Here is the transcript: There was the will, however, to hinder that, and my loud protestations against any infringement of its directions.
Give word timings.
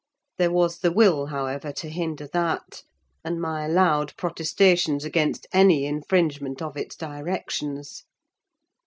There 0.39 0.49
was 0.49 0.79
the 0.79 0.91
will, 0.91 1.27
however, 1.27 1.71
to 1.73 1.87
hinder 1.87 2.27
that, 2.33 2.81
and 3.23 3.39
my 3.39 3.67
loud 3.67 4.17
protestations 4.17 5.05
against 5.05 5.45
any 5.53 5.85
infringement 5.85 6.59
of 6.59 6.75
its 6.75 6.95
directions. 6.95 8.03